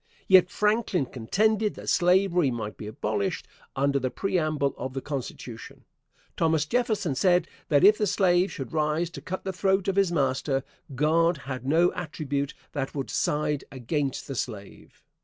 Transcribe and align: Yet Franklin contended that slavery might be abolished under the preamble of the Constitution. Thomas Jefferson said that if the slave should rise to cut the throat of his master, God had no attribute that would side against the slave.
Yet 0.27 0.49
Franklin 0.49 1.05
contended 1.05 1.75
that 1.75 1.87
slavery 1.87 2.49
might 2.49 2.75
be 2.75 2.87
abolished 2.87 3.47
under 3.75 3.99
the 3.99 4.09
preamble 4.09 4.73
of 4.75 4.93
the 4.93 4.99
Constitution. 5.01 5.83
Thomas 6.35 6.65
Jefferson 6.65 7.13
said 7.13 7.47
that 7.69 7.83
if 7.83 7.99
the 7.99 8.07
slave 8.07 8.51
should 8.51 8.73
rise 8.73 9.11
to 9.11 9.21
cut 9.21 9.43
the 9.43 9.53
throat 9.53 9.87
of 9.87 9.97
his 9.97 10.11
master, 10.11 10.63
God 10.95 11.37
had 11.45 11.67
no 11.67 11.93
attribute 11.93 12.55
that 12.71 12.95
would 12.95 13.11
side 13.11 13.63
against 13.71 14.27
the 14.27 14.33
slave. 14.33 15.03